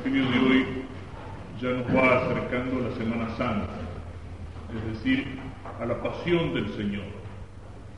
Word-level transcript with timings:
Evangelio 0.00 0.30
de 0.30 0.38
hoy 0.38 0.64
ya 1.60 1.70
nos 1.70 1.94
va 1.94 2.24
acercando 2.24 2.78
a 2.78 2.88
la 2.88 2.96
Semana 2.96 3.28
Santa, 3.36 3.68
es 4.74 4.94
decir, 4.94 5.26
a 5.78 5.84
la 5.84 6.02
pasión 6.02 6.54
del 6.54 6.70
Señor, 6.70 7.04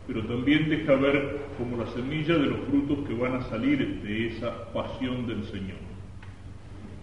pero 0.09 0.25
también 0.25 0.69
deja 0.69 0.97
ver 0.97 1.39
como 1.59 1.77
la 1.77 1.87
semilla 1.93 2.35
de 2.35 2.47
los 2.47 2.59
frutos 2.69 3.07
que 3.07 3.15
van 3.15 3.35
a 3.35 3.43
salir 3.43 4.01
de 4.03 4.29
esa 4.29 4.73
pasión 4.73 5.29
del 5.29 5.45
Señor. 5.45 5.79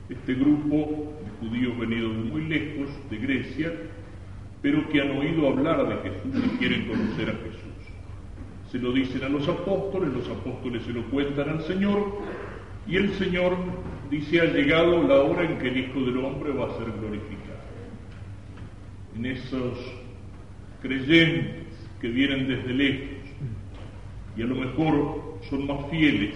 Este 0.10 0.34
grupo 0.34 1.14
de 1.24 1.48
judíos 1.48 1.80
venidos 1.80 2.18
de 2.18 2.24
muy 2.24 2.42
lejos, 2.48 2.90
de 3.10 3.18
Grecia, 3.18 3.74
pero 4.62 4.90
que 4.90 5.00
han 5.00 5.12
oído 5.12 5.48
hablar 5.48 5.88
de 5.88 6.10
Jesús 6.10 6.44
y 6.46 6.58
quieren 6.58 6.88
conocer 6.88 7.30
a 7.30 7.34
Jesús. 7.34 7.70
Se 8.70 8.80
lo 8.80 8.92
dicen 8.92 9.24
a 9.24 9.30
los 9.30 9.48
apóstoles, 9.48 10.14
los 10.14 10.28
apóstoles 10.28 10.84
se 10.84 10.92
lo 10.92 11.04
cuentan 11.06 11.50
al 11.50 11.62
Señor, 11.62 12.20
y 12.90 12.96
el 12.96 13.14
Señor 13.14 13.56
dice, 14.10 14.42
ha 14.42 14.46
llegado 14.46 15.04
la 15.04 15.22
hora 15.22 15.44
en 15.44 15.60
que 15.60 15.68
el 15.68 15.78
Hijo 15.78 16.00
del 16.02 16.18
Hombre 16.18 16.52
va 16.52 16.66
a 16.66 16.78
ser 16.78 16.92
glorificado. 17.00 17.60
En 19.16 19.26
esos 19.28 19.78
creyentes 20.82 21.68
que 22.02 22.08
vienen 22.08 22.48
desde 22.48 22.74
lejos 22.74 23.10
y 24.36 24.42
a 24.42 24.46
lo 24.46 24.56
mejor 24.56 25.38
son 25.50 25.68
más 25.68 25.90
fieles, 25.92 26.34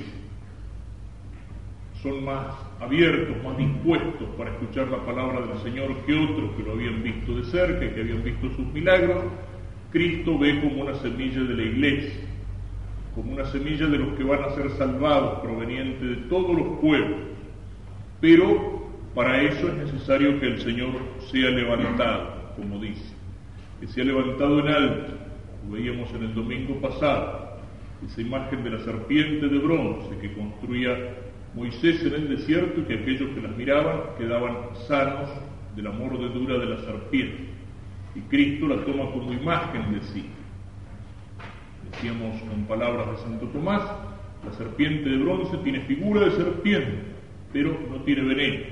son 2.04 2.24
más 2.24 2.54
abiertos, 2.80 3.36
más 3.44 3.58
dispuestos 3.58 4.28
para 4.38 4.52
escuchar 4.52 4.90
la 4.90 5.04
palabra 5.06 5.48
del 5.48 5.58
Señor 5.64 5.96
que 6.06 6.14
otros 6.14 6.52
que 6.56 6.64
lo 6.64 6.74
habían 6.74 7.02
visto 7.02 7.36
de 7.36 7.46
cerca 7.46 7.86
y 7.86 7.90
que 7.90 8.02
habían 8.02 8.24
visto 8.24 8.50
sus 8.52 8.68
milagros, 8.74 9.24
Cristo 9.92 10.38
ve 10.38 10.60
como 10.60 10.84
una 10.84 10.96
semilla 10.96 11.42
de 11.42 11.56
la 11.56 11.64
iglesia 11.64 12.34
como 13.16 13.34
una 13.34 13.46
semilla 13.46 13.88
de 13.88 14.00
los 14.00 14.18
que 14.18 14.24
van 14.24 14.44
a 14.44 14.56
ser 14.56 14.70
salvados, 14.72 15.40
proveniente 15.40 16.04
de 16.04 16.16
todos 16.28 16.56
los 16.56 16.80
pueblos. 16.80 17.20
Pero 18.20 18.88
para 19.14 19.42
eso 19.44 19.68
es 19.68 19.76
necesario 19.76 20.40
que 20.40 20.48
el 20.48 20.62
Señor 20.62 20.92
sea 21.32 21.50
levantado, 21.52 22.54
como 22.56 22.80
dice, 22.80 23.14
que 23.80 23.88
sea 23.88 24.04
levantado 24.04 24.60
en 24.60 24.68
alto. 24.68 25.14
Lo 25.66 25.74
veíamos 25.74 26.10
en 26.14 26.24
el 26.24 26.34
domingo 26.34 26.82
pasado, 26.82 27.58
esa 28.06 28.22
imagen 28.22 28.64
de 28.64 28.72
la 28.72 28.80
serpiente 28.80 29.48
de 29.48 29.60
bronce 29.60 30.18
que 30.20 30.34
construía 30.34 30.98
Moisés 31.54 32.04
en 32.04 32.14
el 32.16 32.30
desierto 32.30 32.82
y 32.82 32.84
que 32.84 32.96
aquellos 32.96 33.30
que 33.30 33.42
las 33.42 33.56
miraban 33.56 34.02
quedaban 34.18 34.58
sanos 34.88 35.30
de 35.76 35.84
la 35.84 35.92
mordedura 35.92 36.58
de 36.58 36.66
la 36.66 36.78
serpiente. 36.80 37.44
Y 38.16 38.22
Cristo 38.22 38.68
la 38.68 38.84
toma 38.84 39.12
como 39.12 39.32
imagen 39.32 39.94
de 39.94 40.02
sí 40.02 40.26
decíamos 41.94 42.42
con 42.42 42.64
palabras 42.64 43.12
de 43.12 43.18
Santo 43.18 43.48
Tomás, 43.48 43.82
la 44.46 44.54
serpiente 44.54 45.10
de 45.10 45.18
bronce 45.18 45.58
tiene 45.64 45.82
figura 45.82 46.22
de 46.26 46.32
serpiente, 46.32 46.98
pero 47.52 47.78
no 47.90 47.98
tiene 48.04 48.24
veneno. 48.24 48.64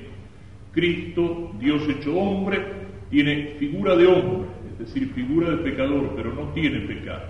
Cristo, 0.74 1.52
Dios 1.60 1.88
hecho 1.88 2.16
hombre, 2.16 2.62
tiene 3.10 3.56
figura 3.60 3.96
de 3.96 4.08
hombre, 4.08 4.50
es 4.72 4.80
decir, 4.80 5.12
figura 5.14 5.52
de 5.52 5.58
pecador, 5.58 6.14
pero 6.16 6.34
no 6.34 6.50
tiene 6.54 6.80
pecado. 6.82 7.24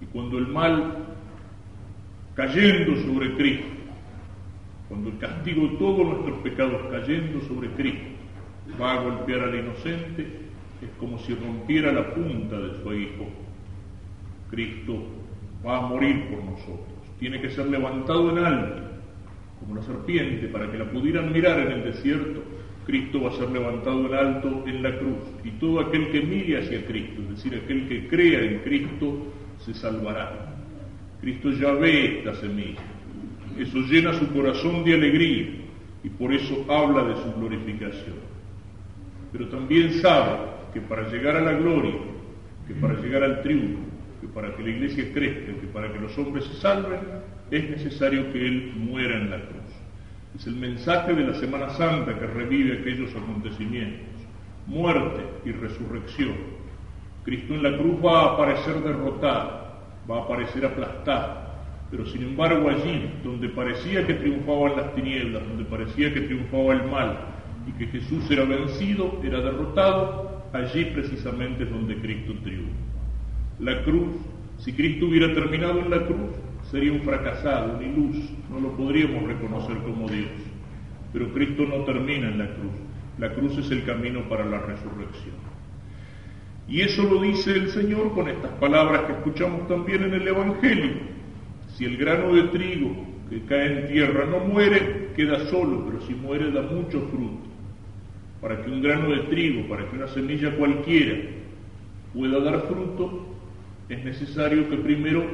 Y 0.00 0.06
cuando 0.06 0.38
el 0.38 0.46
mal, 0.48 0.98
cayendo 2.34 2.96
sobre 3.02 3.34
Cristo, 3.34 3.66
cuando 4.88 5.10
el 5.10 5.18
castigo 5.18 5.68
de 5.68 5.76
todos 5.76 6.06
nuestros 6.06 6.38
pecados 6.38 6.82
cayendo 6.90 7.40
sobre 7.42 7.68
Cristo, 7.70 8.04
va 8.80 8.92
a 8.92 9.02
golpear 9.02 9.40
al 9.40 9.54
inocente, 9.54 10.22
es 10.82 10.90
como 10.98 11.18
si 11.18 11.34
rompiera 11.34 11.92
la 11.92 12.14
punta 12.14 12.58
de 12.58 12.82
su 12.82 12.92
hijo 12.94 13.26
Cristo 14.54 15.02
va 15.66 15.78
a 15.78 15.80
morir 15.88 16.28
por 16.28 16.44
nosotros. 16.44 16.86
Tiene 17.18 17.40
que 17.40 17.50
ser 17.50 17.66
levantado 17.66 18.30
en 18.30 18.44
alto, 18.44 18.82
como 19.58 19.74
la 19.74 19.82
serpiente, 19.82 20.46
para 20.48 20.70
que 20.70 20.78
la 20.78 20.84
pudieran 20.90 21.32
mirar 21.32 21.58
en 21.58 21.72
el 21.72 21.84
desierto. 21.84 22.42
Cristo 22.86 23.22
va 23.22 23.30
a 23.30 23.32
ser 23.32 23.50
levantado 23.50 24.06
en 24.06 24.14
alto 24.14 24.64
en 24.66 24.82
la 24.82 24.96
cruz. 24.98 25.18
Y 25.42 25.50
todo 25.52 25.80
aquel 25.80 26.10
que 26.10 26.20
mire 26.20 26.58
hacia 26.58 26.86
Cristo, 26.86 27.22
es 27.22 27.30
decir, 27.30 27.60
aquel 27.64 27.88
que 27.88 28.06
crea 28.06 28.42
en 28.42 28.58
Cristo, 28.58 29.26
se 29.58 29.74
salvará. 29.74 30.54
Cristo 31.20 31.50
ya 31.50 31.72
ve 31.72 32.18
esta 32.18 32.34
semilla. 32.34 32.82
Eso 33.58 33.78
llena 33.78 34.12
su 34.12 34.28
corazón 34.28 34.84
de 34.84 34.94
alegría 34.94 35.46
y 36.02 36.08
por 36.10 36.32
eso 36.32 36.64
habla 36.68 37.04
de 37.04 37.14
su 37.22 37.32
glorificación. 37.40 38.16
Pero 39.32 39.48
también 39.48 39.94
sabe 39.94 40.38
que 40.72 40.80
para 40.80 41.08
llegar 41.08 41.36
a 41.36 41.40
la 41.40 41.52
gloria, 41.54 41.94
que 42.68 42.74
para 42.74 43.00
llegar 43.00 43.22
al 43.22 43.42
triunfo, 43.42 43.93
que 44.24 44.32
para 44.32 44.56
que 44.56 44.62
la 44.62 44.70
iglesia 44.70 45.12
crezca, 45.12 45.52
que 45.60 45.66
para 45.66 45.92
que 45.92 46.00
los 46.00 46.16
hombres 46.16 46.46
se 46.46 46.54
salven, 46.54 46.98
es 47.50 47.68
necesario 47.68 48.32
que 48.32 48.46
Él 48.46 48.72
muera 48.74 49.18
en 49.18 49.30
la 49.30 49.36
cruz. 49.36 49.70
Es 50.34 50.46
el 50.46 50.56
mensaje 50.56 51.12
de 51.12 51.24
la 51.24 51.34
Semana 51.34 51.68
Santa 51.70 52.18
que 52.18 52.26
revive 52.26 52.80
aquellos 52.80 53.14
acontecimientos, 53.14 54.08
muerte 54.66 55.20
y 55.44 55.52
resurrección. 55.52 56.32
Cristo 57.22 57.54
en 57.54 57.64
la 57.64 57.76
cruz 57.76 58.02
va 58.02 58.20
a 58.22 58.32
aparecer 58.32 58.76
derrotado, 58.82 59.74
va 60.10 60.20
a 60.20 60.22
aparecer 60.22 60.64
aplastado, 60.64 61.44
pero 61.90 62.06
sin 62.06 62.22
embargo 62.22 62.70
allí, 62.70 63.10
donde 63.22 63.50
parecía 63.50 64.06
que 64.06 64.14
triunfaban 64.14 64.76
las 64.76 64.94
tinieblas, 64.94 65.46
donde 65.46 65.64
parecía 65.64 66.14
que 66.14 66.22
triunfaba 66.22 66.72
el 66.72 66.90
mal 66.90 67.18
y 67.66 67.72
que 67.72 67.86
Jesús 67.88 68.30
era 68.30 68.44
vencido, 68.44 69.20
era 69.22 69.42
derrotado, 69.42 70.44
allí 70.54 70.86
precisamente 70.86 71.64
es 71.64 71.70
donde 71.70 71.96
Cristo 71.96 72.32
triunfa. 72.42 72.93
La 73.60 73.84
cruz, 73.84 74.16
si 74.58 74.72
Cristo 74.72 75.06
hubiera 75.06 75.32
terminado 75.32 75.80
en 75.80 75.90
la 75.90 76.04
cruz, 76.06 76.32
sería 76.70 76.92
un 76.92 77.02
fracasado, 77.02 77.76
un 77.76 77.84
ilus, 77.84 78.16
no 78.50 78.60
lo 78.60 78.76
podríamos 78.76 79.22
reconocer 79.24 79.76
como 79.78 80.08
Dios. 80.08 80.30
Pero 81.12 81.32
Cristo 81.32 81.64
no 81.64 81.84
termina 81.84 82.28
en 82.28 82.38
la 82.38 82.46
cruz, 82.46 82.72
la 83.18 83.32
cruz 83.32 83.56
es 83.58 83.70
el 83.70 83.84
camino 83.84 84.28
para 84.28 84.44
la 84.44 84.58
resurrección. 84.58 85.36
Y 86.66 86.80
eso 86.80 87.04
lo 87.04 87.20
dice 87.20 87.52
el 87.52 87.70
Señor 87.70 88.12
con 88.12 88.28
estas 88.28 88.50
palabras 88.52 89.02
que 89.02 89.12
escuchamos 89.12 89.68
también 89.68 90.02
en 90.02 90.14
el 90.14 90.26
Evangelio. 90.26 90.92
Si 91.76 91.84
el 91.84 91.96
grano 91.96 92.34
de 92.34 92.44
trigo 92.44 92.90
que 93.30 93.42
cae 93.42 93.80
en 93.80 93.92
tierra 93.92 94.26
no 94.26 94.40
muere, 94.40 95.10
queda 95.14 95.46
solo, 95.46 95.84
pero 95.86 96.00
si 96.06 96.14
muere 96.14 96.50
da 96.50 96.62
mucho 96.62 97.00
fruto. 97.08 97.46
Para 98.40 98.62
que 98.62 98.70
un 98.70 98.82
grano 98.82 99.10
de 99.10 99.20
trigo, 99.24 99.68
para 99.68 99.88
que 99.88 99.96
una 99.96 100.08
semilla 100.08 100.56
cualquiera 100.56 101.16
pueda 102.12 102.40
dar 102.40 102.62
fruto, 102.62 103.33
es 103.88 104.04
necesario 104.04 104.68
que 104.68 104.76
primero 104.76 105.24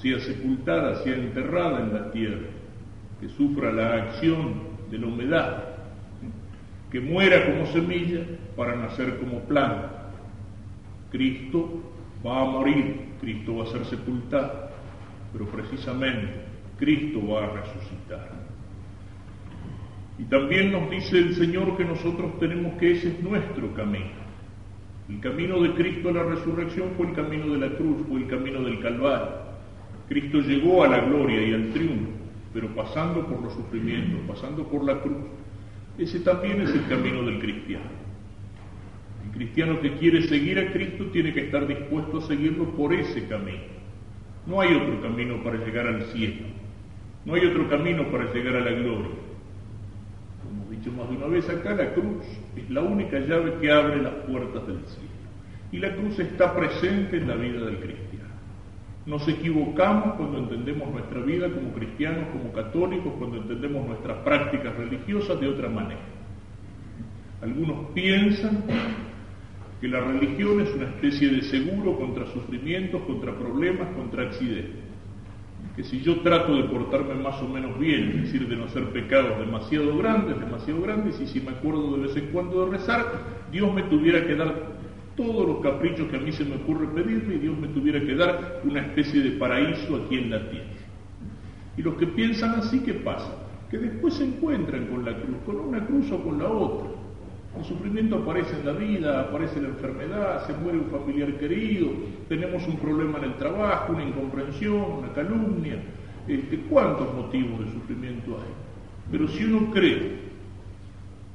sea 0.00 0.18
sepultada, 0.20 1.02
sea 1.02 1.14
enterrada 1.14 1.80
en 1.80 1.94
la 1.94 2.10
tierra, 2.10 2.48
que 3.20 3.28
sufra 3.28 3.72
la 3.72 3.94
acción 3.94 4.54
de 4.90 4.98
la 4.98 5.06
humedad, 5.06 5.64
que 6.90 7.00
muera 7.00 7.46
como 7.46 7.66
semilla 7.66 8.20
para 8.56 8.76
nacer 8.76 9.18
como 9.18 9.40
planta. 9.40 10.10
Cristo 11.10 11.82
va 12.24 12.42
a 12.42 12.44
morir, 12.44 13.12
Cristo 13.20 13.56
va 13.56 13.64
a 13.64 13.66
ser 13.66 13.84
sepultado, 13.86 14.70
pero 15.32 15.46
precisamente 15.46 16.32
Cristo 16.78 17.26
va 17.26 17.44
a 17.44 17.50
resucitar. 17.50 18.30
Y 20.18 20.24
también 20.24 20.72
nos 20.72 20.90
dice 20.90 21.18
el 21.18 21.34
Señor 21.34 21.76
que 21.76 21.84
nosotros 21.84 22.38
tenemos 22.38 22.74
que 22.74 22.92
ese 22.92 23.08
es 23.08 23.22
nuestro 23.22 23.72
camino. 23.74 24.21
El 25.08 25.20
camino 25.20 25.60
de 25.60 25.72
Cristo 25.74 26.10
a 26.10 26.12
la 26.12 26.22
resurrección 26.22 26.90
fue 26.96 27.08
el 27.08 27.14
camino 27.14 27.52
de 27.52 27.58
la 27.58 27.76
cruz, 27.76 28.06
fue 28.08 28.20
el 28.20 28.28
camino 28.28 28.62
del 28.62 28.80
Calvario. 28.80 29.42
Cristo 30.08 30.40
llegó 30.40 30.84
a 30.84 30.88
la 30.88 31.00
gloria 31.00 31.42
y 31.42 31.54
al 31.54 31.70
triunfo, 31.70 32.10
pero 32.54 32.68
pasando 32.68 33.26
por 33.26 33.42
los 33.42 33.52
sufrimientos, 33.54 34.20
pasando 34.28 34.64
por 34.68 34.84
la 34.84 35.00
cruz. 35.00 35.24
Ese 35.98 36.20
también 36.20 36.60
es 36.60 36.70
el 36.70 36.86
camino 36.86 37.22
del 37.24 37.40
cristiano. 37.40 37.90
El 39.26 39.32
cristiano 39.32 39.80
que 39.80 39.92
quiere 39.94 40.22
seguir 40.22 40.58
a 40.58 40.72
Cristo 40.72 41.06
tiene 41.06 41.32
que 41.32 41.46
estar 41.46 41.66
dispuesto 41.66 42.18
a 42.18 42.22
seguirlo 42.22 42.70
por 42.70 42.92
ese 42.92 43.26
camino. 43.26 43.62
No 44.46 44.60
hay 44.60 44.74
otro 44.74 45.00
camino 45.02 45.42
para 45.42 45.64
llegar 45.64 45.86
al 45.86 46.04
cielo. 46.06 46.46
No 47.24 47.34
hay 47.34 47.46
otro 47.46 47.68
camino 47.68 48.10
para 48.10 48.32
llegar 48.32 48.56
a 48.56 48.60
la 48.60 48.72
gloria 48.72 49.31
dicho 50.70 50.90
más 50.92 51.08
de 51.08 51.16
una 51.16 51.26
vez 51.26 51.48
acá, 51.48 51.74
la 51.74 51.92
cruz 51.92 52.24
es 52.56 52.70
la 52.70 52.80
única 52.80 53.18
llave 53.18 53.54
que 53.60 53.70
abre 53.70 54.02
las 54.02 54.14
puertas 54.26 54.66
del 54.66 54.78
cielo. 54.86 55.08
Y 55.70 55.78
la 55.78 55.94
cruz 55.94 56.18
está 56.18 56.54
presente 56.54 57.16
en 57.16 57.28
la 57.28 57.34
vida 57.34 57.64
del 57.64 57.76
cristiano. 57.76 58.32
Nos 59.06 59.26
equivocamos 59.26 60.14
cuando 60.14 60.38
entendemos 60.38 60.90
nuestra 60.90 61.20
vida 61.20 61.50
como 61.50 61.72
cristianos, 61.72 62.28
como 62.32 62.52
católicos, 62.52 63.12
cuando 63.18 63.38
entendemos 63.38 63.86
nuestras 63.86 64.18
prácticas 64.18 64.76
religiosas 64.76 65.40
de 65.40 65.48
otra 65.48 65.68
manera. 65.68 66.00
Algunos 67.40 67.90
piensan 67.92 68.62
que 69.80 69.88
la 69.88 70.00
religión 70.00 70.60
es 70.60 70.72
una 70.74 70.84
especie 70.84 71.28
de 71.30 71.42
seguro 71.42 71.98
contra 71.98 72.26
sufrimientos, 72.26 73.02
contra 73.02 73.34
problemas, 73.34 73.88
contra 73.96 74.24
accidentes 74.24 74.91
que 75.76 75.84
si 75.84 76.00
yo 76.02 76.20
trato 76.20 76.54
de 76.54 76.64
portarme 76.64 77.14
más 77.14 77.40
o 77.42 77.48
menos 77.48 77.78
bien, 77.78 78.10
es 78.10 78.22
decir, 78.22 78.48
de 78.48 78.56
no 78.56 78.64
hacer 78.64 78.84
pecados 78.90 79.38
demasiado 79.38 79.96
grandes, 79.96 80.38
demasiado 80.38 80.82
grandes, 80.82 81.20
y 81.20 81.26
si 81.26 81.40
me 81.40 81.52
acuerdo 81.52 81.96
de 81.96 82.02
vez 82.06 82.16
en 82.16 82.26
cuando 82.26 82.66
de 82.66 82.72
rezar, 82.72 83.06
Dios 83.50 83.72
me 83.72 83.82
tuviera 83.84 84.26
que 84.26 84.34
dar 84.34 84.72
todos 85.16 85.46
los 85.46 85.60
caprichos 85.60 86.08
que 86.08 86.16
a 86.16 86.20
mí 86.20 86.32
se 86.32 86.44
me 86.44 86.56
ocurre 86.56 86.88
pedirle 86.88 87.36
y 87.36 87.38
Dios 87.38 87.58
me 87.58 87.68
tuviera 87.68 88.00
que 88.00 88.14
dar 88.14 88.60
una 88.64 88.80
especie 88.80 89.22
de 89.22 89.30
paraíso 89.32 89.96
aquí 89.96 90.18
en 90.18 90.30
la 90.30 90.50
tierra. 90.50 90.66
Y 91.76 91.82
los 91.82 91.94
que 91.94 92.06
piensan 92.06 92.50
así, 92.56 92.80
¿qué 92.80 92.94
pasa? 92.94 93.42
que 93.72 93.78
después 93.78 94.12
se 94.12 94.24
encuentran 94.24 94.86
con 94.88 95.02
la 95.02 95.16
cruz, 95.16 95.36
con 95.46 95.58
una 95.58 95.86
cruz 95.86 96.12
o 96.12 96.22
con 96.22 96.38
la 96.38 96.46
otra. 96.46 96.90
El 97.56 97.64
sufrimiento 97.64 98.16
aparece 98.16 98.58
en 98.58 98.66
la 98.66 98.72
vida, 98.72 99.20
aparece 99.20 99.60
la 99.60 99.68
enfermedad, 99.68 100.46
se 100.46 100.54
muere 100.54 100.78
un 100.78 100.86
familiar 100.86 101.34
querido, 101.34 101.88
tenemos 102.28 102.66
un 102.66 102.78
problema 102.78 103.18
en 103.18 103.24
el 103.24 103.34
trabajo, 103.36 103.92
una 103.92 104.04
incomprensión, 104.04 104.80
una 104.98 105.12
calumnia. 105.12 105.76
Este, 106.26 106.56
¿Cuántos 106.70 107.12
motivos 107.14 107.60
de 107.60 107.72
sufrimiento 107.72 108.38
hay? 108.38 108.52
Pero 109.10 109.28
si 109.28 109.44
uno 109.44 109.70
cree 109.70 110.22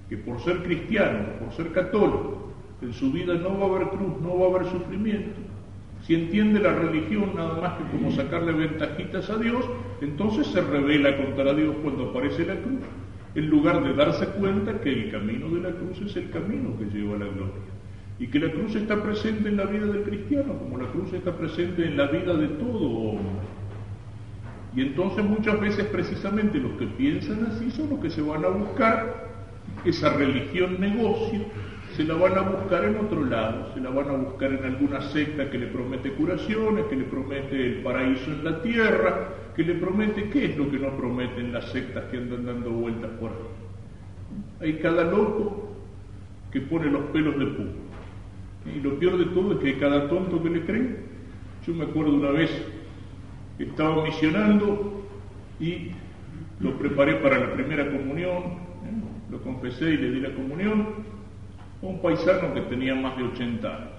que 0.10 0.18
por 0.18 0.40
ser 0.42 0.64
cristiano, 0.64 1.19
por 1.40 1.54
ser 1.54 1.72
católico, 1.72 2.52
en 2.81 2.94
su 2.94 3.12
vida 3.12 3.36
no 3.36 3.60
va 3.60 3.66
a 3.66 3.75
haber 3.75 3.90
cruz, 3.90 4.19
no 4.22 4.40
va 4.40 4.48
a 4.48 4.50
haber 4.50 4.72
sufrimiento, 4.72 5.40
si 6.06 6.16
entiende 6.16 6.60
la 6.60 6.74
religión 6.74 7.31
nada 7.36 7.60
más 7.62 7.74
que 7.78 7.98
como 7.98 8.12
sacarle 8.12 8.54
ventajitas 8.54 9.30
a 9.30 9.38
Dios, 9.38 9.66
entonces 10.02 10.48
se 10.48 10.62
revela 10.62 11.16
contra 11.18 11.54
Dios 11.54 11.75
cuando 11.84 12.10
aparece 12.10 12.46
la 12.46 12.56
cruz 12.56 12.81
en 13.38 13.51
lugar 13.51 13.84
de 13.84 13.94
darse 13.94 14.25
cuenta 14.30 14.81
que 14.81 14.92
el 14.92 15.12
camino 15.12 15.48
de 15.50 15.62
la 15.62 15.69
cruz 15.69 16.01
es 16.01 16.16
el 16.16 16.31
camino 16.31 16.75
que 16.75 16.86
lleva 16.86 17.18
a 17.18 17.19
la 17.19 17.28
gloria. 17.28 17.54
Y 18.18 18.25
que 18.28 18.39
la 18.39 18.51
cruz 18.51 18.75
está 18.75 19.01
presente 19.04 19.50
en 19.50 19.57
la 19.57 19.66
vida 19.66 19.86
del 19.86 20.01
cristiano, 20.01 20.57
como 20.57 20.75
la 20.80 20.89
cruz 20.89 21.13
está 21.13 21.38
presente 21.38 21.86
en 21.86 21.98
la 21.98 22.07
vida 22.07 22.34
de 22.34 22.48
todo 22.48 22.80
hombre. 22.80 23.45
Y 24.75 24.81
entonces 24.81 25.24
muchas 25.24 25.60
veces 25.62 25.86
precisamente 25.86 26.57
los 26.57 26.72
que 26.80 26.88
piensan 26.88 27.45
así 27.45 27.69
son 27.69 27.92
los 27.92 28.00
que 28.00 28.10
se 28.10 28.24
van 28.24 28.44
a 28.44 28.48
buscar 28.48 29.28
esa 29.86 30.13
religión 30.13 30.80
negocio 30.80 31.42
se 31.97 32.03
la 32.03 32.13
van 32.13 32.38
a 32.38 32.41
buscar 32.41 32.85
en 32.85 32.95
otro 32.97 33.25
lado, 33.25 33.73
se 33.73 33.81
la 33.81 33.89
van 33.89 34.07
a 34.07 34.11
buscar 34.11 34.53
en 34.53 34.63
alguna 34.63 35.01
secta 35.01 35.49
que 35.49 35.57
le 35.57 35.65
promete 35.65 36.11
curaciones, 36.11 36.85
que 36.85 36.95
le 36.95 37.05
promete 37.05 37.59
el 37.59 37.81
paraíso 37.81 38.31
en 38.31 38.44
la 38.44 38.61
tierra, 38.61 39.29
que 39.55 39.63
le 39.63 39.73
promete, 39.73 40.29
¿qué 40.29 40.45
es 40.45 40.57
lo 40.57 40.69
que 40.69 40.77
no 40.77 40.95
prometen 40.95 41.51
las 41.51 41.71
sectas 41.71 42.03
que 42.11 42.17
andan 42.17 42.45
dando 42.45 42.69
vueltas 42.69 43.09
por 43.19 43.31
ahí? 43.31 44.67
Hay 44.67 44.73
cada 44.77 45.05
loco 45.05 45.75
que 46.51 46.61
pone 46.61 46.85
los 46.85 47.01
pelos 47.05 47.39
de 47.39 47.47
puma. 47.47 47.71
Y 48.75 48.79
lo 48.79 48.99
peor 48.99 49.17
de 49.17 49.25
todo 49.33 49.53
es 49.53 49.57
que 49.57 49.67
hay 49.69 49.79
cada 49.79 50.07
tonto 50.07 50.44
que 50.44 50.49
le 50.51 50.65
cree. 50.65 50.97
Yo 51.65 51.73
me 51.73 51.85
acuerdo 51.85 52.13
una 52.13 52.29
vez, 52.29 52.51
estaba 53.57 54.03
misionando 54.03 55.03
y 55.59 55.94
lo 56.59 56.77
preparé 56.77 57.15
para 57.15 57.39
la 57.39 57.53
primera 57.53 57.89
comunión, 57.89 58.38
¿eh? 58.38 59.31
lo 59.31 59.41
confesé 59.41 59.95
y 59.95 59.97
le 59.97 60.11
di 60.11 60.19
la 60.19 60.35
comunión 60.35 61.17
un 61.81 62.01
paisano 62.01 62.53
que 62.53 62.62
tenía 62.62 62.95
más 62.95 63.18
de 63.18 63.24
80 63.24 63.68
años. 63.68 63.89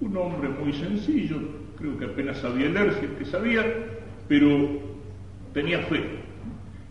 Un 0.00 0.16
hombre 0.16 0.48
muy 0.48 0.72
sencillo, 0.72 1.36
creo 1.78 1.98
que 1.98 2.04
apenas 2.04 2.38
sabía 2.38 2.68
leer, 2.68 2.94
si 2.94 3.06
es 3.06 3.12
que 3.12 3.24
sabía, 3.24 3.64
pero 4.28 4.80
tenía 5.52 5.80
fe. 5.80 6.04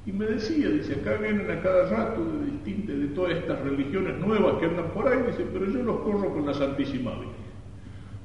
Y 0.06 0.12
me 0.12 0.25
decía, 0.25 0.69
dice, 0.69 0.94
acá 0.96 1.18
vienen 1.18 1.50
a 1.50 1.62
cada 1.62 1.90
rato 1.90 2.24
de 2.24 2.52
distintas, 2.52 2.98
de 2.98 3.07
todas 3.07 3.38
estas 3.38 3.60
religiones 3.62 4.18
nuevas 4.19 4.57
que 4.60 4.66
andan 4.66 4.92
por 4.92 5.07
ahí, 5.07 5.19
dice, 5.28 5.46
pero 5.52 5.66
yo 5.66 5.84
los 5.84 6.00
corro 6.01 6.31
con 6.34 6.46
la 6.46 6.54
Santísima 6.54 7.12
Virgen. 7.12 7.46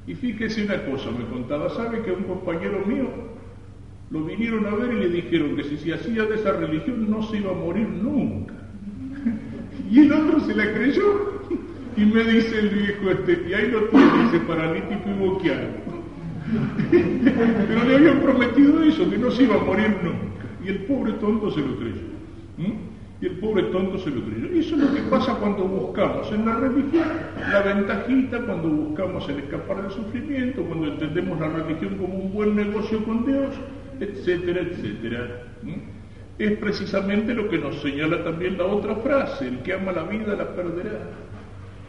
Y 0.07 0.15
fíjese 0.15 0.65
una 0.65 0.83
cosa, 0.85 1.11
me 1.11 1.25
contaba, 1.25 1.69
¿sabe 1.69 2.01
que 2.01 2.11
un 2.11 2.23
compañero 2.23 2.85
mío 2.85 3.07
lo 4.09 4.25
vinieron 4.25 4.65
a 4.65 4.75
ver 4.75 4.93
y 4.93 4.99
le 4.99 5.09
dijeron 5.09 5.55
que 5.55 5.63
si 5.63 5.77
se 5.77 5.93
hacía 5.93 6.25
de 6.25 6.35
esa 6.35 6.51
religión 6.51 7.09
no 7.09 7.23
se 7.23 7.37
iba 7.37 7.51
a 7.51 7.55
morir 7.55 7.87
nunca? 7.87 8.60
Y 9.91 9.99
el 9.99 10.13
otro 10.13 10.39
se 10.39 10.55
la 10.55 10.73
creyó 10.73 11.41
y 11.97 12.05
me 12.05 12.23
dice 12.23 12.59
el 12.59 12.69
viejo 12.69 13.11
este, 13.11 13.45
y 13.49 13.53
ahí 13.53 13.69
lo 13.69 13.83
tiene, 13.89 14.27
ese 14.29 14.39
paralítico 14.39 15.09
y 15.09 15.19
boqueado. 15.19 15.67
Pero 16.89 17.83
le 17.87 17.95
habían 17.95 18.21
prometido 18.21 18.81
eso, 18.83 19.09
que 19.09 19.17
no 19.17 19.29
se 19.29 19.43
iba 19.43 19.55
a 19.55 19.63
morir 19.65 19.97
nunca. 20.01 20.45
Y 20.63 20.69
el 20.69 20.77
pobre 20.85 21.11
tonto 21.13 21.51
se 21.51 21.59
lo 21.59 21.75
creyó. 21.75 22.07
Y 23.21 23.25
el 23.25 23.31
pobre 23.39 23.63
tonto 23.63 23.99
se 23.99 24.11
lo 24.11 24.23
creyó. 24.23 24.55
Y 24.55 24.59
eso 24.59 24.75
es 24.75 24.81
lo 24.81 24.95
que 24.95 25.01
pasa 25.09 25.35
cuando 25.35 25.65
buscamos 25.65 26.31
en 26.31 26.45
la 26.45 26.55
religión 26.55 27.07
la 27.51 27.61
ventajita, 27.61 28.45
cuando 28.45 28.69
buscamos 28.69 29.27
el 29.27 29.39
escapar 29.39 29.81
del 29.81 29.91
sufrimiento, 29.91 30.63
cuando 30.63 30.87
entendemos 30.87 31.37
la 31.37 31.49
religión 31.49 31.97
como 31.97 32.15
un 32.15 32.33
buen 32.33 32.55
negocio 32.55 33.03
con 33.03 33.25
Dios, 33.25 33.53
etcétera, 33.99 34.61
etcétera 34.61 35.43
es 36.37 36.57
precisamente 36.57 37.33
lo 37.33 37.49
que 37.49 37.57
nos 37.57 37.81
señala 37.81 38.23
también 38.23 38.57
la 38.57 38.65
otra 38.65 38.95
frase, 38.95 39.47
el 39.47 39.59
que 39.59 39.73
ama 39.73 39.91
la 39.91 40.03
vida 40.03 40.35
la 40.35 40.55
perderá, 40.55 40.99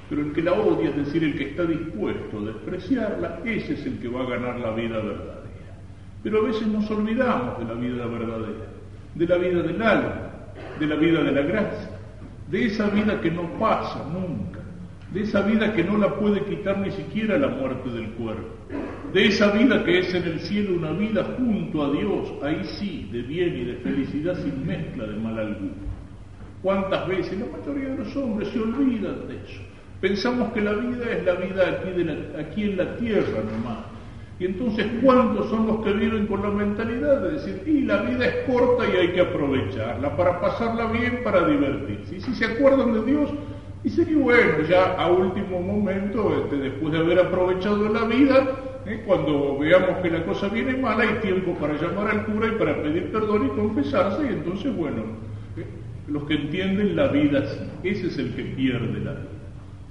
pero 0.08 0.22
el 0.22 0.32
que 0.32 0.42
la 0.42 0.52
odia, 0.52 0.90
es 0.90 0.96
decir, 0.96 1.24
el 1.24 1.36
que 1.36 1.50
está 1.50 1.64
dispuesto 1.64 2.38
a 2.38 2.42
despreciarla, 2.42 3.40
ese 3.44 3.74
es 3.74 3.86
el 3.86 3.98
que 3.98 4.08
va 4.08 4.22
a 4.22 4.30
ganar 4.30 4.60
la 4.60 4.72
vida 4.72 4.96
verdadera. 4.96 5.42
Pero 6.22 6.38
a 6.38 6.42
veces 6.42 6.66
nos 6.66 6.90
olvidamos 6.90 7.58
de 7.58 7.64
la 7.64 7.74
vida 7.74 8.06
verdadera, 8.06 8.66
de 9.14 9.26
la 9.26 9.36
vida 9.36 9.62
del 9.62 9.82
alma, 9.82 10.30
de 10.78 10.86
la 10.86 10.94
vida 10.96 11.22
de 11.22 11.32
la 11.32 11.42
gracia, 11.42 11.90
de 12.50 12.66
esa 12.66 12.88
vida 12.90 13.20
que 13.20 13.30
no 13.30 13.58
pasa 13.58 14.04
nunca, 14.12 14.61
de 15.12 15.22
esa 15.22 15.42
vida 15.42 15.74
que 15.74 15.84
no 15.84 15.98
la 15.98 16.14
puede 16.14 16.44
quitar 16.44 16.78
ni 16.78 16.90
siquiera 16.90 17.36
la 17.38 17.48
muerte 17.48 17.90
del 17.90 18.10
cuerpo, 18.12 18.48
de 19.12 19.26
esa 19.26 19.50
vida 19.52 19.84
que 19.84 19.98
es 19.98 20.14
en 20.14 20.24
el 20.24 20.40
cielo 20.40 20.76
una 20.76 20.92
vida 20.92 21.34
junto 21.36 21.84
a 21.84 21.92
Dios, 21.92 22.32
ahí 22.42 22.62
sí, 22.64 23.08
de 23.12 23.22
bien 23.22 23.56
y 23.56 23.64
de 23.64 23.74
felicidad 23.76 24.34
sin 24.42 24.66
mezcla 24.66 25.06
de 25.06 25.16
mal 25.16 25.38
alguno. 25.38 25.92
¿Cuántas 26.62 27.08
veces 27.08 27.38
la 27.38 27.46
mayoría 27.58 27.90
de 27.90 27.98
los 27.98 28.16
hombres 28.16 28.48
se 28.48 28.60
olvidan 28.60 29.28
de 29.28 29.34
eso? 29.34 29.60
Pensamos 30.00 30.52
que 30.52 30.60
la 30.60 30.72
vida 30.72 31.04
es 31.10 31.24
la 31.24 31.34
vida 31.34 31.68
aquí, 31.68 32.40
aquí 32.40 32.62
en 32.64 32.76
la 32.76 32.96
tierra 32.96 33.42
nomás. 33.44 33.84
Y 34.38 34.46
entonces, 34.46 34.86
¿cuántos 35.02 35.50
son 35.50 35.66
los 35.66 35.84
que 35.84 35.92
viven 35.92 36.26
con 36.26 36.42
la 36.42 36.50
mentalidad 36.50 37.20
de 37.20 37.32
decir, 37.32 37.62
y 37.66 37.82
la 37.82 38.02
vida 38.02 38.26
es 38.26 38.34
corta 38.50 38.84
y 38.88 38.96
hay 38.96 39.08
que 39.12 39.20
aprovecharla 39.20 40.16
para 40.16 40.40
pasarla 40.40 40.86
bien, 40.86 41.20
para 41.22 41.46
divertirse? 41.46 42.16
Y 42.16 42.20
si 42.20 42.34
se 42.34 42.46
acuerdan 42.46 42.94
de 42.94 43.04
Dios, 43.04 43.30
y 43.84 43.90
sería 43.90 44.16
bueno, 44.16 44.62
ya 44.68 44.94
a 44.94 45.10
último 45.10 45.60
momento, 45.60 46.44
este, 46.44 46.56
después 46.56 46.92
de 46.92 46.98
haber 47.00 47.18
aprovechado 47.18 47.88
la 47.88 48.04
vida, 48.04 48.50
¿eh? 48.86 49.02
cuando 49.04 49.58
veamos 49.58 50.00
que 50.02 50.10
la 50.10 50.24
cosa 50.24 50.48
viene 50.48 50.76
mal, 50.76 51.00
hay 51.00 51.20
tiempo 51.20 51.54
para 51.54 51.74
llamar 51.74 52.08
al 52.08 52.24
cura 52.26 52.48
y 52.48 52.58
para 52.58 52.80
pedir 52.80 53.10
perdón 53.10 53.46
y 53.46 53.48
confesarse, 53.58 54.24
y 54.24 54.28
entonces, 54.28 54.74
bueno, 54.76 55.02
¿eh? 55.56 55.66
los 56.06 56.24
que 56.24 56.34
entienden 56.34 56.94
la 56.94 57.08
vida 57.08 57.44
ese 57.82 58.06
es 58.06 58.18
el 58.18 58.34
que 58.34 58.44
pierde 58.44 59.00
la 59.00 59.12
vida, 59.12 59.28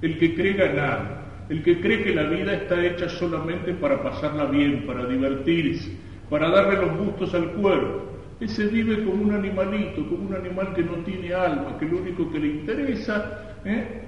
el 0.00 0.18
que 0.18 0.34
cree 0.34 0.54
ganar, 0.54 1.22
el 1.50 1.62
que 1.62 1.80
cree 1.80 2.02
que 2.02 2.14
la 2.14 2.24
vida 2.24 2.54
está 2.54 2.82
hecha 2.82 3.10
solamente 3.10 3.74
para 3.74 4.02
pasarla 4.02 4.46
bien, 4.46 4.86
para 4.86 5.04
divertirse, 5.04 5.90
para 6.30 6.48
darle 6.48 6.86
los 6.86 6.96
gustos 6.96 7.34
al 7.34 7.50
cuerpo. 7.52 8.04
Ese 8.40 8.66
vive 8.66 9.04
como 9.04 9.22
un 9.22 9.32
animalito, 9.32 10.04
como 10.08 10.28
un 10.28 10.34
animal 10.34 10.72
que 10.74 10.82
no 10.82 10.94
tiene 11.04 11.32
alma, 11.34 11.76
que 11.78 11.86
lo 11.86 11.98
único 11.98 12.30
que 12.32 12.40
le 12.40 12.48
interesa 12.48 13.51
¿eh? 13.64 14.02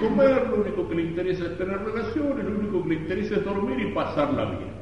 comer, 0.00 0.48
lo 0.50 0.62
único 0.62 0.88
que 0.88 0.94
le 0.94 1.02
interesa 1.02 1.46
es 1.46 1.58
tener 1.58 1.78
relaciones, 1.78 2.44
lo 2.44 2.58
único 2.58 2.82
que 2.82 2.88
le 2.90 2.94
interesa 2.96 3.36
es 3.36 3.44
dormir 3.44 3.80
y 3.80 3.92
pasarla 3.92 4.44
bien. 4.46 4.72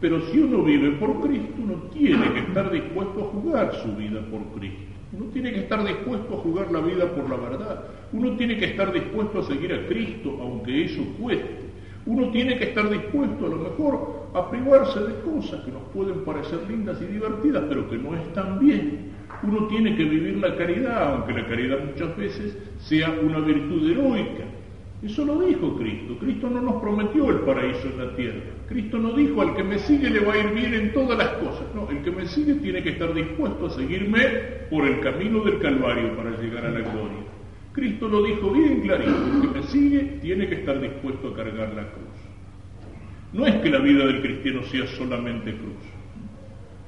Pero 0.00 0.20
si 0.26 0.38
uno 0.40 0.62
vive 0.62 0.90
por 0.92 1.20
Cristo, 1.20 1.54
uno 1.62 1.74
tiene 1.92 2.32
que 2.32 2.40
estar 2.40 2.70
dispuesto 2.70 3.20
a 3.20 3.24
jugar 3.24 3.74
su 3.76 3.96
vida 3.96 4.20
por 4.30 4.42
Cristo. 4.58 4.82
Uno 5.12 5.26
tiene 5.26 5.52
que 5.52 5.60
estar 5.60 5.86
dispuesto 5.86 6.34
a 6.34 6.38
jugar 6.38 6.70
la 6.72 6.80
vida 6.80 7.06
por 7.14 7.30
la 7.30 7.36
verdad. 7.36 7.84
Uno 8.12 8.36
tiene 8.36 8.58
que 8.58 8.66
estar 8.66 8.92
dispuesto 8.92 9.38
a 9.38 9.44
seguir 9.44 9.72
a 9.72 9.86
Cristo, 9.86 10.36
aunque 10.40 10.84
eso 10.84 11.02
cueste. 11.18 11.66
Uno 12.04 12.30
tiene 12.30 12.58
que 12.58 12.64
estar 12.64 12.88
dispuesto 12.90 13.46
a 13.46 13.48
lo 13.48 13.56
mejor 13.56 14.28
a 14.34 14.50
privarse 14.50 15.00
de 15.00 15.14
cosas 15.20 15.64
que 15.64 15.72
nos 15.72 15.82
pueden 15.94 16.24
parecer 16.24 16.60
lindas 16.68 17.00
y 17.00 17.06
divertidas, 17.06 17.64
pero 17.68 17.88
que 17.88 17.96
no 17.96 18.14
están 18.14 18.58
bien. 18.58 19.15
Uno 19.42 19.66
tiene 19.66 19.96
que 19.96 20.04
vivir 20.04 20.36
la 20.38 20.56
caridad, 20.56 21.14
aunque 21.14 21.32
la 21.32 21.46
caridad 21.46 21.78
muchas 21.84 22.16
veces 22.16 22.56
sea 22.78 23.10
una 23.10 23.40
virtud 23.40 23.90
heroica. 23.90 24.44
Eso 25.02 25.24
lo 25.24 25.40
dijo 25.40 25.76
Cristo. 25.76 26.16
Cristo 26.18 26.48
no 26.48 26.62
nos 26.62 26.80
prometió 26.80 27.30
el 27.30 27.40
paraíso 27.40 27.86
en 27.86 27.98
la 27.98 28.16
tierra. 28.16 28.40
Cristo 28.68 28.98
no 28.98 29.12
dijo 29.12 29.42
al 29.42 29.54
que 29.54 29.62
me 29.62 29.78
sigue 29.78 30.10
le 30.10 30.20
va 30.20 30.32
a 30.32 30.38
ir 30.38 30.50
bien 30.52 30.74
en 30.74 30.92
todas 30.92 31.18
las 31.18 31.28
cosas. 31.34 31.66
No, 31.74 31.88
el 31.90 32.02
que 32.02 32.10
me 32.10 32.26
sigue 32.26 32.54
tiene 32.54 32.82
que 32.82 32.90
estar 32.90 33.12
dispuesto 33.12 33.66
a 33.66 33.70
seguirme 33.70 34.20
por 34.70 34.86
el 34.86 35.00
camino 35.00 35.44
del 35.44 35.60
Calvario 35.60 36.16
para 36.16 36.30
llegar 36.40 36.64
a 36.64 36.70
la 36.70 36.80
gloria. 36.80 37.26
Cristo 37.72 38.08
lo 38.08 38.22
dijo 38.22 38.50
bien 38.50 38.80
clarito. 38.80 39.14
El 39.34 39.42
que 39.42 39.58
me 39.58 39.62
sigue 39.66 40.00
tiene 40.22 40.48
que 40.48 40.54
estar 40.56 40.80
dispuesto 40.80 41.28
a 41.28 41.36
cargar 41.36 41.74
la 41.74 41.82
cruz. 41.90 42.16
No 43.34 43.46
es 43.46 43.54
que 43.56 43.68
la 43.68 43.78
vida 43.78 44.06
del 44.06 44.22
cristiano 44.22 44.62
sea 44.62 44.86
solamente 44.86 45.52
cruz. 45.52 45.95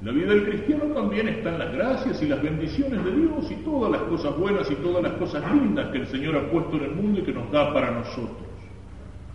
La 0.01 0.13
vida 0.13 0.27
del 0.27 0.45
cristiano 0.45 0.85
también 0.93 1.27
está 1.27 1.49
en 1.49 1.59
las 1.59 1.73
gracias 1.73 2.23
y 2.23 2.27
las 2.27 2.41
bendiciones 2.41 3.03
de 3.03 3.11
Dios 3.11 3.51
y 3.51 3.55
todas 3.65 3.91
las 3.91 4.01
cosas 4.03 4.37
buenas 4.37 4.71
y 4.71 4.75
todas 4.75 5.03
las 5.03 5.11
cosas 5.13 5.43
lindas 5.53 5.89
que 5.91 5.97
el 5.97 6.07
Señor 6.07 6.37
ha 6.37 6.49
puesto 6.49 6.77
en 6.77 6.83
el 6.83 6.91
mundo 6.91 7.19
y 7.19 7.23
que 7.23 7.33
nos 7.33 7.51
da 7.51 7.73
para 7.73 7.91
nosotros. 7.91 8.47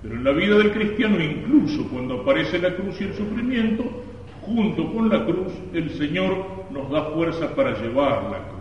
Pero 0.03 0.15
en 0.15 0.25
la 0.25 0.33
vida 0.33 0.57
del 0.57 0.73
cristiano, 0.73 1.23
incluso 1.23 1.87
cuando 1.91 2.23
aparece 2.23 2.59
la 2.59 2.75
cruz 2.75 2.99
y 2.99 3.05
el 3.05 3.15
sufrimiento, 3.15 3.85
junto 4.41 4.91
con 4.91 5.11
la 5.11 5.27
cruz, 5.27 5.53
el 5.75 5.91
Señor 5.91 6.47
nos 6.71 6.91
da 6.91 7.05
fuerza 7.11 7.55
para 7.55 7.79
llevar 7.79 8.23
la 8.31 8.39
cruz. 8.39 8.55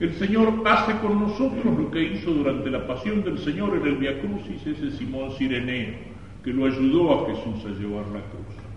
El 0.00 0.14
Señor 0.14 0.52
hace 0.64 0.98
con 0.98 1.20
nosotros 1.20 1.64
lo 1.64 1.88
que 1.92 2.02
hizo 2.02 2.32
durante 2.32 2.68
la 2.68 2.84
pasión 2.84 3.22
del 3.22 3.38
Señor 3.38 3.76
en 3.76 3.86
el 3.86 3.94
Via 3.94 4.20
Crucis 4.20 4.66
ese 4.66 4.90
Simón 4.96 5.30
Sireneo, 5.38 5.94
que 6.42 6.52
lo 6.52 6.66
ayudó 6.66 7.12
a 7.12 7.26
Jesús 7.28 7.64
a 7.64 7.68
llevar 7.68 8.06
la 8.06 8.22
cruz. 8.22 8.71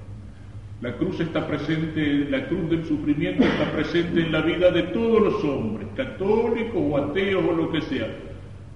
La 0.86 0.94
cruz 0.98 1.20
está 1.20 1.48
presente, 1.48 2.28
la 2.30 2.46
cruz 2.46 2.70
del 2.70 2.86
sufrimiento 2.86 3.44
está 3.44 3.72
presente 3.72 4.22
en 4.22 4.32
la 4.32 4.42
vida 4.42 4.70
de 4.70 4.84
todos 4.84 5.20
los 5.20 5.44
hombres, 5.44 5.88
católicos 5.96 6.76
o 6.76 6.96
ateos 6.96 7.44
o 7.44 7.54
lo 7.54 7.72
que 7.72 7.82
sea. 7.82 8.08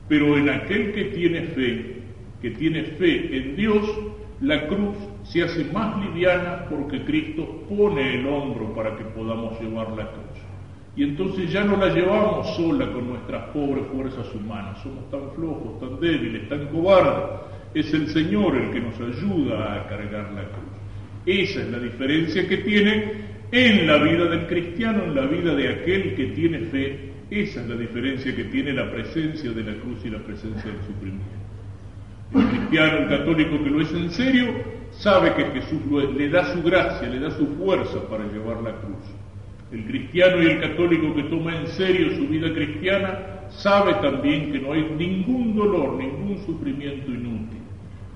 Pero 0.07 0.35
en 0.35 0.49
aquel 0.49 0.91
que 0.93 1.03
tiene 1.03 1.41
fe, 1.43 2.01
que 2.41 2.49
tiene 2.49 2.81
fe 2.81 3.37
en 3.37 3.55
Dios, 3.55 3.87
la 4.41 4.65
cruz 4.65 4.95
se 5.21 5.43
hace 5.43 5.65
más 5.65 6.03
liviana 6.03 6.65
porque 6.67 7.05
Cristo 7.05 7.63
pone 7.69 8.15
el 8.15 8.25
hombro 8.25 8.73
para 8.73 8.97
que 8.97 9.03
podamos 9.03 9.61
llevar 9.61 9.89
la 9.91 10.07
cruz. 10.07 10.41
Y 10.95 11.03
entonces 11.03 11.51
ya 11.51 11.63
no 11.63 11.77
la 11.77 11.93
llevamos 11.93 12.55
sola 12.55 12.91
con 12.91 13.07
nuestras 13.07 13.49
pobres 13.49 13.85
fuerzas 13.93 14.33
humanas, 14.33 14.81
somos 14.81 15.11
tan 15.11 15.29
flojos, 15.35 15.79
tan 15.79 15.99
débiles, 15.99 16.49
tan 16.49 16.69
cobardes. 16.69 17.39
Es 17.75 17.93
el 17.93 18.07
Señor 18.07 18.55
el 18.55 18.71
que 18.71 18.79
nos 18.79 18.95
ayuda 18.99 19.75
a 19.75 19.87
cargar 19.87 20.31
la 20.33 20.45
cruz. 20.45 20.78
Esa 21.25 21.61
es 21.61 21.69
la 21.69 21.79
diferencia 21.79 22.47
que 22.47 22.57
tiene 22.57 23.29
en 23.51 23.87
la 23.87 23.97
vida 23.97 24.25
del 24.25 24.47
cristiano, 24.47 25.03
en 25.03 25.15
la 25.15 25.25
vida 25.25 25.55
de 25.55 25.69
aquel 25.69 26.15
que 26.15 26.27
tiene 26.27 26.59
fe. 26.59 27.11
Esa 27.29 27.61
es 27.61 27.67
la 27.67 27.75
diferencia 27.75 28.35
que 28.35 28.45
tiene 28.45 28.73
la 28.73 28.91
presencia 28.91 29.51
de 29.51 29.63
la 29.63 29.73
cruz 29.81 29.99
y 30.03 30.09
la 30.09 30.19
presencia 30.19 30.71
del 30.71 30.81
sufrimiento. 30.81 31.39
El 32.35 32.45
cristiano, 32.47 32.97
el 32.99 33.09
católico 33.09 33.63
que 33.63 33.69
lo 33.69 33.81
es 33.81 33.91
en 33.91 34.11
serio, 34.11 34.53
sabe 34.91 35.33
que 35.33 35.45
Jesús 35.59 35.81
le 36.15 36.29
da 36.29 36.53
su 36.53 36.61
gracia, 36.63 37.07
le 37.07 37.19
da 37.19 37.31
su 37.31 37.45
fuerza 37.57 38.07
para 38.07 38.25
llevar 38.25 38.61
la 38.61 38.71
cruz. 38.73 38.97
El 39.71 39.85
cristiano 39.85 40.41
y 40.41 40.47
el 40.47 40.61
católico 40.61 41.13
que 41.15 41.23
toma 41.23 41.55
en 41.55 41.67
serio 41.67 42.15
su 42.15 42.27
vida 42.27 42.51
cristiana 42.53 43.19
sabe 43.49 43.93
también 43.95 44.51
que 44.51 44.59
no 44.59 44.73
hay 44.73 44.83
ningún 44.97 45.55
dolor, 45.55 45.93
ningún 45.95 46.39
sufrimiento 46.45 47.11
inútil. 47.11 47.59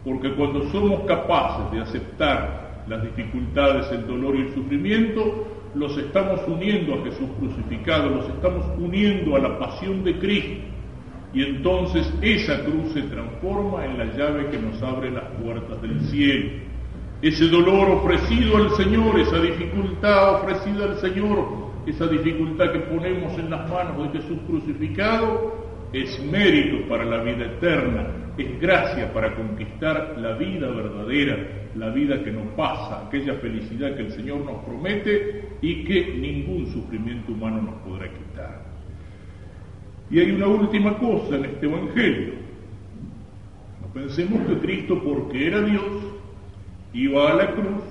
Porque 0.04 0.34
cuando 0.34 0.70
somos 0.72 1.02
capaces 1.06 1.72
de 1.72 1.82
aceptar 1.82 2.63
las 2.88 3.04
dificultades, 3.04 3.92
el 3.92 4.08
dolor 4.08 4.36
y 4.36 4.42
el 4.42 4.54
sufrimiento, 4.54 5.48
los 5.76 5.98
estamos 5.98 6.42
uniendo 6.48 6.96
a 6.96 7.04
Jesús 7.06 7.30
crucificado, 7.40 8.10
los 8.10 8.30
estamos 8.30 8.66
uniendo 8.78 9.36
a 9.36 9.40
la 9.40 9.60
pasión 9.60 10.04
de 10.04 10.20
Cristo. 10.20 10.62
Y 11.34 11.44
entonces 11.44 12.14
esa 12.22 12.64
cruz 12.64 12.94
se 12.94 13.02
transforma 13.04 13.86
en 13.86 13.98
la 13.98 14.06
llave 14.06 14.50
que 14.50 14.60
nos 14.60 14.82
abre 14.84 15.10
las 15.10 15.26
puertas 15.42 15.82
del 15.82 16.00
cielo 16.02 16.74
ese 17.24 17.48
dolor 17.48 17.90
ofrecido 17.90 18.58
al 18.58 18.70
Señor, 18.72 19.18
esa 19.18 19.40
dificultad 19.40 20.42
ofrecida 20.42 20.84
al 20.84 20.98
Señor, 20.98 21.72
esa 21.88 22.06
dificultad 22.08 22.74
que 22.74 22.80
ponemos 22.80 23.40
en 23.40 23.50
las 23.50 23.70
manos 23.70 24.12
de 24.12 24.20
Jesús 24.20 24.40
crucificado, 24.46 25.56
es 25.94 26.22
mérito 26.26 26.86
para 26.90 27.06
la 27.06 27.24
vida 27.24 27.46
eterna, 27.46 28.08
es 28.38 28.60
gracia 28.60 29.14
para 29.14 29.36
conquistar 29.36 30.16
la 30.18 30.34
vida 30.34 30.68
verdadera, 30.70 31.38
la 31.76 31.90
vida 31.90 32.24
que 32.24 32.32
no 32.32 32.44
pasa, 32.56 33.06
aquella 33.08 33.36
felicidad 33.36 33.96
que 33.96 34.04
el 34.04 34.12
Señor 34.12 34.42
nos 34.42 34.64
promete 34.64 35.50
y 35.62 35.84
que 35.84 36.16
ningún 36.16 36.68
sufrimiento 36.72 37.32
humano 37.32 37.62
nos 37.62 37.76
podrá 37.82 38.08
quitar. 38.08 38.64
Y 40.10 40.20
hay 40.20 40.32
una 40.32 40.48
última 40.48 40.98
cosa 40.98 41.36
en 41.36 41.46
este 41.46 41.66
Evangelio. 41.66 42.34
No 43.82 43.88
pensemos 43.94 44.48
que 44.48 44.58
Cristo, 44.58 45.02
porque 45.04 45.48
era 45.48 45.62
Dios, 45.62 45.84
iba 46.94 47.32
a 47.32 47.36
la 47.36 47.52
cruz, 47.52 47.84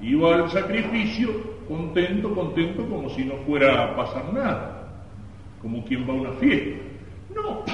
iba 0.00 0.34
al 0.34 0.50
sacrificio, 0.50 1.30
contento, 1.68 2.34
contento, 2.34 2.86
como 2.88 3.10
si 3.10 3.24
no 3.24 3.34
fuera 3.46 3.84
a 3.84 3.96
pasar 3.96 4.32
nada, 4.32 5.04
como 5.60 5.84
quien 5.84 6.08
va 6.08 6.14
a 6.14 6.16
una 6.16 6.32
fiesta. 6.32 6.78
No, 7.34 7.64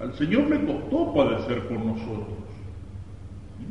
al 0.00 0.14
Señor 0.14 0.48
le 0.50 0.64
costó 0.64 1.14
padecer 1.14 1.68
por 1.68 1.78
nosotros. 1.78 2.46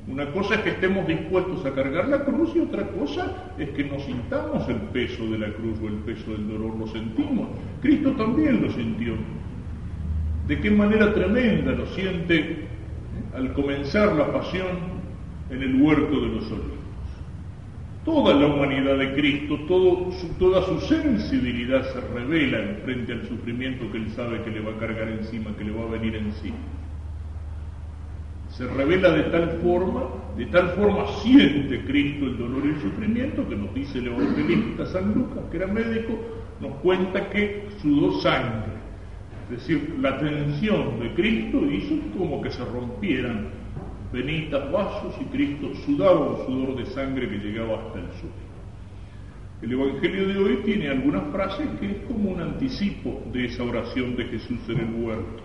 Una 0.08 0.32
cosa 0.32 0.55
es 0.55 0.62
que 0.62 0.70
estemos 0.72 1.08
dispuestos 1.08 1.65
a 1.65 1.74
cargar 1.74 2.08
la 2.08 2.24
cruz 2.24 2.51
y 2.55 2.60
otra 2.60 2.88
cosa 2.88 3.51
es 3.58 3.70
que 3.70 3.84
nos 3.84 4.03
sintamos 4.03 4.67
el 4.70 4.77
peso 4.94 5.25
de 5.27 5.39
la 5.39 5.48
cruz 5.53 5.79
o 5.84 5.88
el 5.88 5.96
peso 5.98 6.32
del 6.32 6.48
dolor, 6.48 6.75
lo 6.75 6.88
sentimos. 6.88 7.48
Cristo 7.82 8.12
también 8.12 8.62
lo 8.62 8.72
sintió. 8.72 9.13
De 10.48 10.60
qué 10.60 10.70
manera 10.70 11.13
tremenda 11.13 11.72
lo 11.72 11.88
siente 11.88 12.67
al 13.36 13.53
comenzar 13.53 14.13
la 14.13 14.32
pasión 14.32 14.96
en 15.50 15.62
el 15.62 15.82
huerto 15.82 16.22
de 16.22 16.27
los 16.27 16.51
olivos. 16.51 16.75
Toda 18.05 18.35
la 18.35 18.45
humanidad 18.45 19.00
de 19.00 19.15
Cristo, 19.15 19.57
toda 19.67 20.62
su 20.62 20.79
sensibilidad 20.81 21.91
se 21.91 22.00
revela 22.01 22.59
en 22.59 22.77
frente 22.83 23.13
al 23.13 23.27
sufrimiento 23.27 23.91
que 23.91 23.97
él 23.97 24.12
sabe 24.12 24.43
que 24.43 24.51
le 24.51 24.62
va 24.62 24.74
a 24.74 24.77
cargar 24.77 25.09
encima, 25.09 25.57
que 25.57 25.63
le 25.63 25.71
va 25.71 25.85
a 25.85 25.89
venir 25.89 26.15
encima. 26.15 26.55
Se 28.50 28.67
revela 28.67 29.09
de 29.09 29.24
tal 29.24 29.59
forma, 29.63 30.03
de 30.38 30.45
tal 30.45 30.69
forma 30.75 31.07
siente 31.24 31.83
Cristo 31.85 32.25
el 32.27 32.38
dolor 32.38 32.63
y 32.65 32.69
el 32.69 32.81
sufrimiento 32.81 33.50
que 33.50 33.55
nos 33.55 33.74
dice 33.74 33.97
el 33.97 34.07
evangelista 34.07 34.85
San 34.85 35.12
Lucas, 35.15 35.43
que 35.50 35.57
era 35.57 35.67
médico, 35.67 36.13
nos 36.62 36.75
cuenta 36.75 37.27
que 37.31 37.67
sudó 37.81 38.21
sangre. 38.21 38.75
Es 39.50 39.57
decir, 39.57 39.95
la 40.00 40.19
tensión 40.19 41.00
de 41.00 41.12
Cristo 41.15 41.59
hizo 41.71 41.95
como 42.15 42.39
que 42.41 42.51
se 42.51 42.63
rompieran 42.63 43.64
venitas, 44.15 44.72
vasos 44.72 45.13
y 45.19 45.25
Cristo 45.25 45.74
sudaba 45.86 46.19
un 46.19 46.45
sudor 46.45 46.77
de 46.77 46.86
sangre 46.88 47.29
que 47.29 47.38
llegaba 47.38 47.75
hasta 47.75 48.00
el 48.00 48.07
suelo. 48.13 48.45
El 49.62 49.72
Evangelio 49.72 50.27
de 50.27 50.38
hoy 50.38 50.60
tiene 50.63 50.89
algunas 50.89 51.31
frases 51.31 51.67
que 51.79 51.91
es 51.91 51.98
como 52.07 52.31
un 52.31 52.41
anticipo 52.41 53.22
de 53.31 53.45
esa 53.45 53.63
oración 53.63 54.15
de 54.15 54.25
Jesús 54.25 54.60
en 54.69 54.79
el 54.79 55.03
huerto. 55.03 55.43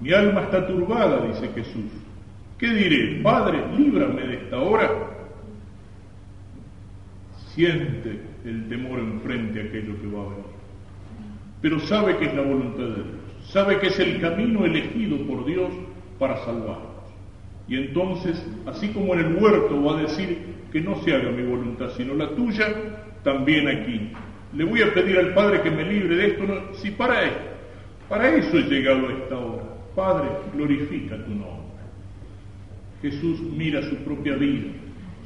Mi 0.00 0.12
alma 0.12 0.42
está 0.42 0.66
turbada, 0.66 1.26
dice 1.26 1.48
Jesús. 1.54 1.90
¿Qué 2.58 2.68
diré? 2.68 3.20
Padre, 3.22 3.62
líbrame 3.76 4.22
de 4.22 4.34
esta 4.34 4.58
hora. 4.58 4.90
Siente 7.54 8.20
el 8.44 8.68
temor 8.68 8.98
enfrente 8.98 9.60
a 9.60 9.64
aquello 9.64 10.00
que 10.00 10.06
va 10.06 10.22
a 10.22 10.28
venir. 10.28 10.44
Pero 11.60 11.80
sabe 11.80 12.16
que 12.16 12.26
es 12.26 12.34
la 12.34 12.42
voluntad 12.42 12.84
de 12.84 12.94
Dios. 12.94 13.06
Sabe 13.44 13.78
que 13.78 13.88
es 13.88 13.98
el 13.98 14.20
camino 14.20 14.64
elegido 14.64 15.18
por 15.26 15.44
Dios 15.44 15.72
para 16.18 16.44
salvar. 16.44 16.91
Y 17.68 17.76
entonces, 17.76 18.44
así 18.66 18.88
como 18.88 19.14
en 19.14 19.20
el 19.20 19.34
huerto 19.36 19.82
va 19.82 19.98
a 19.98 20.02
decir 20.02 20.38
que 20.72 20.80
no 20.80 20.96
se 21.02 21.14
haga 21.14 21.30
mi 21.30 21.42
voluntad 21.42 21.90
sino 21.96 22.14
la 22.14 22.30
tuya, 22.30 22.66
también 23.22 23.68
aquí. 23.68 24.10
Le 24.54 24.64
voy 24.64 24.82
a 24.82 24.92
pedir 24.92 25.18
al 25.18 25.34
Padre 25.34 25.62
que 25.62 25.70
me 25.70 25.84
libre 25.84 26.16
de 26.16 26.26
esto. 26.28 26.44
si 26.74 26.90
para 26.90 27.22
él, 27.22 27.32
para 28.08 28.34
eso 28.34 28.58
he 28.58 28.62
llegado 28.62 29.08
a 29.08 29.12
esta 29.12 29.38
hora. 29.38 29.62
Padre, 29.94 30.28
glorifica 30.54 31.16
tu 31.24 31.30
nombre. 31.30 31.62
Jesús 33.00 33.40
mira 33.40 33.82
su 33.82 33.96
propia 33.96 34.36
vida, 34.36 34.68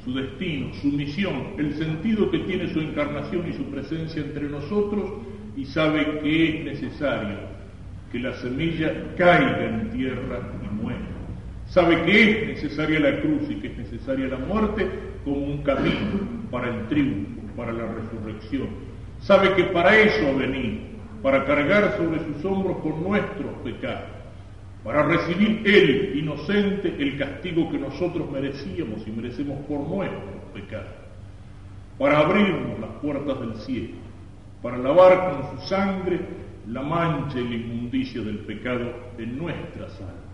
su 0.04 0.14
destino, 0.14 0.72
su 0.74 0.88
misión, 0.88 1.54
el 1.58 1.74
sentido 1.74 2.30
que 2.30 2.38
tiene 2.40 2.72
su 2.72 2.80
encarnación 2.80 3.48
y 3.48 3.52
su 3.52 3.64
presencia 3.64 4.22
entre 4.22 4.48
nosotros 4.48 5.10
y 5.56 5.64
sabe 5.64 6.20
que 6.20 6.48
es 6.48 6.64
necesario 6.64 7.38
que 8.12 8.18
la 8.18 8.32
semilla 8.34 8.92
caiga 9.16 9.64
en 9.64 9.90
tierra 9.90 10.40
y 10.62 10.82
muera 10.82 11.15
Sabe 11.68 12.04
que 12.04 12.22
es 12.22 12.48
necesaria 12.48 13.00
la 13.00 13.20
cruz 13.20 13.42
y 13.50 13.56
que 13.56 13.68
es 13.68 13.78
necesaria 13.78 14.28
la 14.28 14.38
muerte 14.38 14.88
como 15.24 15.38
un 15.38 15.62
camino 15.62 16.20
para 16.50 16.68
el 16.68 16.86
triunfo, 16.86 17.40
para 17.56 17.72
la 17.72 17.86
resurrección. 17.86 18.68
Sabe 19.20 19.54
que 19.54 19.64
para 19.64 19.96
eso 19.98 20.28
ha 20.28 20.38
venido, 20.38 20.84
para 21.22 21.44
cargar 21.44 21.96
sobre 21.96 22.20
sus 22.24 22.44
hombros 22.44 22.78
con 22.78 23.02
nuestros 23.02 23.52
pecados, 23.64 24.10
para 24.84 25.02
recibir 25.02 25.62
Él, 25.66 26.12
inocente, 26.16 26.94
el 26.98 27.18
castigo 27.18 27.68
que 27.70 27.78
nosotros 27.78 28.30
merecíamos 28.30 29.06
y 29.06 29.10
merecemos 29.10 29.58
por 29.66 29.80
nuestros 29.80 30.44
pecados, 30.54 30.94
para 31.98 32.20
abrirnos 32.20 32.78
las 32.78 32.90
puertas 33.02 33.40
del 33.40 33.56
cielo, 33.56 33.96
para 34.62 34.78
lavar 34.78 35.32
con 35.32 35.58
su 35.58 35.66
sangre 35.66 36.20
la 36.68 36.82
mancha 36.82 37.40
y 37.40 37.48
la 37.48 37.54
inmundicia 37.56 38.22
del 38.22 38.38
pecado 38.38 38.92
en 39.18 39.36
nuestras 39.36 40.00
almas 40.00 40.25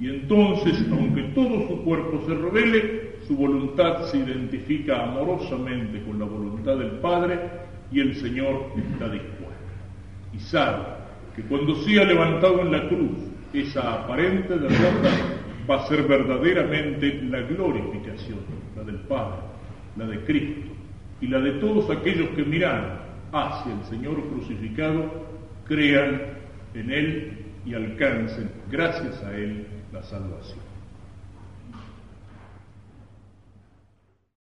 y 0.00 0.08
entonces, 0.08 0.84
aunque 0.90 1.22
todo 1.34 1.68
su 1.68 1.84
cuerpo 1.84 2.22
se 2.26 2.34
revele, 2.34 3.14
su 3.26 3.36
voluntad 3.36 4.02
se 4.04 4.18
identifica 4.18 5.04
amorosamente 5.04 6.02
con 6.02 6.18
la 6.18 6.26
voluntad 6.26 6.76
del 6.76 6.92
Padre 6.98 7.38
y 7.92 8.00
el 8.00 8.16
Señor 8.16 8.72
está 8.76 9.08
dispuesto. 9.08 9.54
Y 10.34 10.40
sabe 10.40 10.84
que 11.36 11.42
cuando 11.42 11.76
sea 11.76 12.04
levantado 12.04 12.60
en 12.60 12.72
la 12.72 12.88
cruz, 12.88 13.18
esa 13.52 14.02
aparente 14.02 14.58
derrota 14.58 15.10
va 15.70 15.76
a 15.76 15.86
ser 15.86 16.02
verdaderamente 16.02 17.22
la 17.30 17.42
glorificación, 17.42 18.40
la 18.76 18.82
del 18.82 18.98
Padre, 19.00 19.38
la 19.96 20.06
de 20.06 20.24
Cristo 20.24 20.72
y 21.20 21.28
la 21.28 21.38
de 21.38 21.52
todos 21.52 21.88
aquellos 21.90 22.30
que 22.30 22.44
miran 22.44 23.00
hacia 23.32 23.72
el 23.72 23.84
Señor 23.84 24.22
crucificado, 24.28 25.24
crean 25.66 26.20
en 26.74 26.90
Él 26.90 27.38
y 27.64 27.74
alcancen, 27.74 28.50
gracias 28.70 29.22
a 29.22 29.34
Él, 29.36 29.66
la 29.94 30.02
salvación. 30.02 30.63